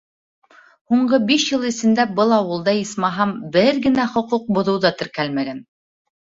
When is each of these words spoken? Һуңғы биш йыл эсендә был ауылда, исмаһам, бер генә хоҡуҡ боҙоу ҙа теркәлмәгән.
Һуңғы 0.93 1.17
биш 1.31 1.43
йыл 1.51 1.67
эсендә 1.71 2.05
был 2.19 2.33
ауылда, 2.37 2.73
исмаһам, 2.85 3.35
бер 3.59 3.79
генә 3.85 4.07
хоҡуҡ 4.15 4.49
боҙоу 4.59 4.83
ҙа 4.87 4.93
теркәлмәгән. 5.03 5.63